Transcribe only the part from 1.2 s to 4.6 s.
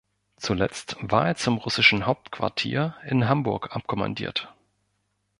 er zum russischen Hauptquartier in Hamburg abkommandiert.